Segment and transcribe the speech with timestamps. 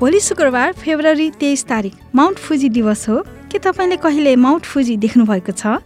[0.00, 3.16] भोलि शुक्रबार फेब्रुअरी तेइस तारिक माउन्ट फुजी दिवस हो।
[3.52, 5.80] के तपाईँले कहिले माउन्ट फुजी देख्नुभएको छ?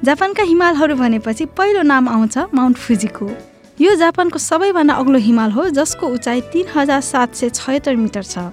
[0.00, 3.28] जापानका हिमालहरू भनेपछि पहिलो नाम आउँछ माउन्ट फुजीको।
[3.80, 8.48] यो जापानको सबैभन्दा अग्लो हिमाल हो जसको उचाइ तिन हजार सात सय छयत्तर मिटर छ।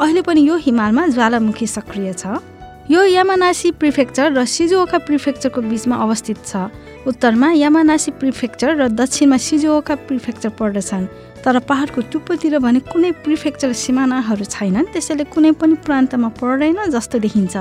[0.00, 2.40] अहिले पनि यो हिमालमा ज्वालामुखी सक्रिय छ।
[2.86, 6.70] यो यामानासी प्रिफेक्चर र सिजुओका प्रिफेक्चरको बिचमा अवस्थित छ।
[7.10, 11.06] उत्तरमा यामानासी प्रिफेक्चर र दक्षिणमा सिजुओका प्रिफेक्चर पर्दछन्
[11.42, 17.54] तर पहाडको टुप्पोतिर भने कुनै प्रिफेक्चर सिमानाहरू छैनन् त्यसैले कुनै पनि प्रान्तमा पर्दैन जस्तो देखिन्छ।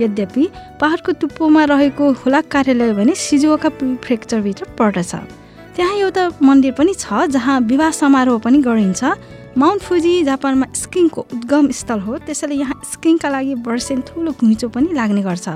[0.00, 0.44] यद्यपि
[0.80, 5.12] पहाडको टुप्पोमा रहेको हुलाक कार्यालय भने सिजुओका प्रिफेक्चरभित्र पर्दछ।
[5.76, 9.00] त्यहाँ एउटा मन्दिर पनि छ जहाँ विवाह समारोह पनि गरिन्छ।
[9.58, 14.94] माउन्ट फुजी जापानमा स्किङको उद्गम स्थल हो। त्यसैले यहाँ स्किङका लागि वर्षेन ठुलो घुइँचो पनि
[14.94, 15.48] लाग्ने गर्छ।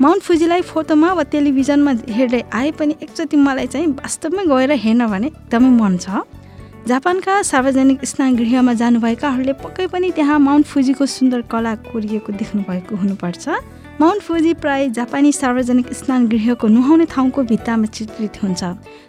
[0.00, 5.26] माउन्ट फुजीलाई फोटोमा वा टेलिभिजनमा हेर्दै आए पनि एकचोटि मलाई चाहिँ वास्तवमै गएर हेर्न भने
[5.28, 6.24] एकदमै मन छ।
[6.88, 13.44] जापानका सार्वजनिक स्नान गृहमा जानुभएकाहरूले पक्कै पनि त्यहाँ माउन्ट फुजीको सुन्दर कला कोरिएको देख्नुभएको हुनुपर्छ।
[14.00, 18.64] माउन्ट फुजी प्राय जापानी सार्वजनिक स्नान गृहको नुहाउने ठाउँको भित्तामा चित्रित हुन्छ।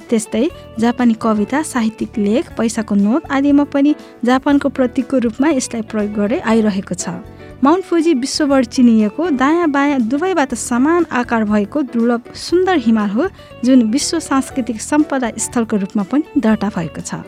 [0.09, 0.47] त्यस्तै
[0.79, 3.93] जापानी कविता साहित्यिक लेख पैसाको नोट आदिमा पनि
[4.25, 7.13] जापानको प्रतीकको रूपमा यसलाई प्रयोग गर्दै आइरहेको छ।
[7.61, 13.29] माउन्ट फुजी विश्वभर चिनिएको दायाँ बायाँ दुवैबाट समान आकार भएको दुर्लभ सुन्दर हिमाल हो
[13.63, 17.21] जुन विश्व सांस्कृतिक सम्पदा स्थलको रूपमा पनि दर्ता भएको छ।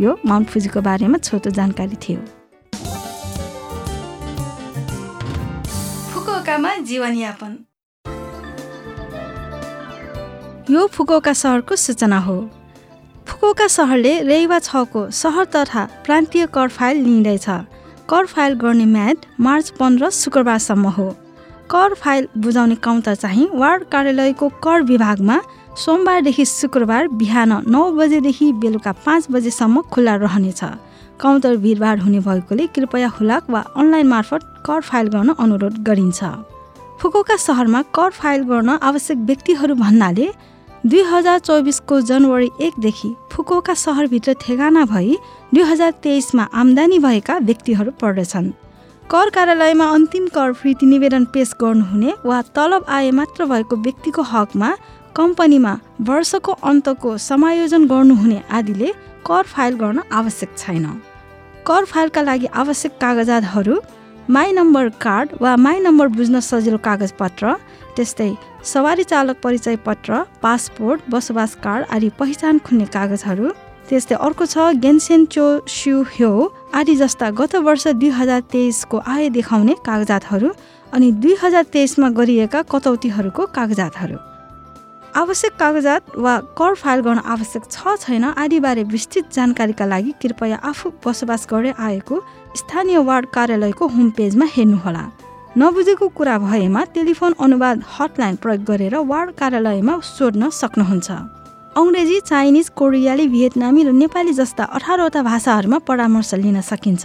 [0.00, 2.35] यो माउन्ट फुजीको बारेमा छोटो जानकारी थियो।
[6.56, 7.52] फुकुओकामा जीवनयापन।
[10.70, 12.36] यो फुकुओका सहरको सूचना हो।
[13.28, 17.46] फुकुओका सहरले रेवा छको सहर तथा प्रान्तीय कर फाइल लिँदैछ
[18.08, 21.08] कर फाइल गर्ने म्याद मार्च पन्ध्र शुक्रबारसम्म हो।
[21.70, 25.40] कर फाइल बुझाउने काउन्टर चाहिँ वार्ड कार्यालयको कर विभागमा
[25.76, 30.62] सोमबारदेखि शुक्रबार बिहान नौ बजेदेखि बेलुका पाँच बजेसम्म खुल्ला रहनेछ।
[31.20, 36.24] काउन्टर भिडभाड हुने भएकोले कृपया हुलाक वा अनलाइन मार्फत कर फाइल गर्न अनुरोध गरिन्छ।
[37.00, 40.28] फुकुका सहरमा कर फाइल गर्न आवश्यक व्यक्तिहरू भन्नाले
[40.86, 45.16] दुई हजार चौबिसको जनवरी एकदेखि फुकुका सहरभित्र ठेगाना भई
[45.54, 48.50] दुई हजार तेइसमा आम्दानी भएका व्यक्तिहरू पर्दछन्।
[49.10, 54.70] कर कार्यालयमा अन्तिम कर फिर्ती निवेदन पेश गर्नुहुने वा तलब आए मात्र भएको व्यक्तिको हकमा
[55.16, 55.72] कम्पनीमा
[56.08, 58.88] वर्षको अन्तको समायोजन गर्नुहुने आदिले
[59.26, 60.84] कर फाइल गर्न आवश्यक छैन।
[61.66, 63.76] कर फाइलका लागि आवश्यक कागजातहरू
[64.28, 67.54] माई नम्बर कार्ड वा माई नम्बर बुझ्न सजिलो कागजपत्र
[67.96, 68.30] त्यस्तै
[68.72, 73.48] सवारी चालक परिचय पत्र पासपोर्ट बसोबास कार्ड आदि पहिचान खुन्ने कागजहरू
[73.88, 76.30] त्यस्तै अर्को छ गेन्सेन चो स्यु ह्यो
[76.76, 80.54] आदि जस्ता गत वर्ष दुई हजार तेइसको आय देखाउने कागजातहरू
[80.92, 84.35] अनि दुई हजार तेइसमा गरिएका कटौतीहरूको कागजातहरू।
[85.16, 90.90] आवश्यक कागजात वा कर फाइल गर्न आवश्यक छ छैन आदिबारे विस्तृत जानकारीका लागि कृपया आफू
[91.04, 92.16] बसोबास गर्दै आएको
[92.60, 95.04] स्थानीय वार्ड कार्यालयको होम पेजमा हेर्नुहोला।
[95.56, 101.08] नबुझेको कुरा भएमा टेलिफोन अनुवाद हटलाइन प्रयोग गरेर वार्ड कार्यालयमा सोध्न सक्नुहुन्छ।
[101.76, 107.04] अङ्ग्रेजी चाइनिज कोरियाली भियतनामी र नेपाली जस्ता अठारवटा भाषाहरूमा परामर्श लिन सकिन्छ।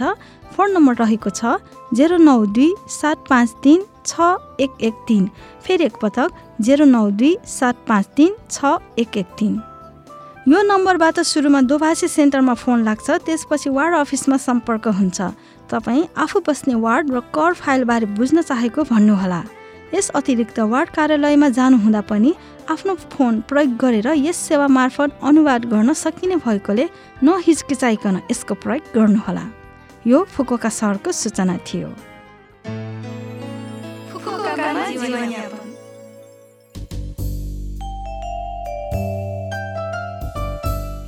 [0.52, 1.56] फोन नम्बर रहेको छ
[1.96, 5.28] जेरो नौ दुई सात पाँच तिन छ एक एक तिन।
[5.64, 6.30] फेरि एकपटक
[6.60, 9.60] जेरो नौ दुई सात पाँच तिन छ एक एक तिन।
[10.48, 15.20] यो नम्बरबाट सुरुमा दोभाषी सेन्टरमा फोन लाग्छ त्यसपछि वार्ड अफिसमा सम्पर्क हुन्छ।
[15.70, 19.42] तपाईँ आफू बस्ने वार्ड र कर फाइलबारे बुझ्न चाहेको भन्नुहोला।
[19.94, 22.34] यस अतिरिक्त वार्ड कार्यालयमा जानुहुँदा पनि
[22.70, 26.88] आफ्नो फोन प्रयोग गरेर यस सेवा मार्फत अनुवाद गर्न सकिने भएकोले
[27.22, 29.44] नहिचकिचाइकन यसको प्रयोग गर्नुहोला।
[30.06, 31.88] यो फुकोका सहरको सूचना थियो।